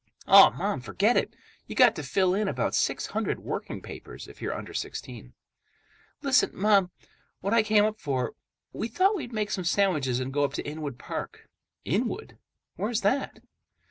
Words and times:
"Aw, 0.27 0.49
Mom, 0.49 0.81
forget 0.81 1.15
it! 1.15 1.35
You 1.67 1.75
got 1.75 1.95
to 1.95 2.01
fill 2.01 2.33
in 2.33 2.47
about 2.47 2.73
six 2.73 3.05
hundred 3.05 3.41
working 3.41 3.83
papers 3.83 4.27
if 4.27 4.41
you're 4.41 4.57
under 4.57 4.73
sixteen. 4.73 5.33
"Listen, 6.23 6.49
Mom, 6.55 6.89
what 7.41 7.53
I 7.53 7.61
came 7.61 7.85
up 7.85 7.99
for—we 7.99 8.87
thought 8.87 9.15
we'd 9.15 9.31
make 9.31 9.51
some 9.51 9.63
sandwiches 9.63 10.19
and 10.19 10.33
go 10.33 10.43
up 10.43 10.53
to 10.53 10.65
Inwood 10.67 10.97
Park." 10.97 11.47
"Inwood? 11.85 12.39
Where's 12.77 13.01
that?" 13.01 13.43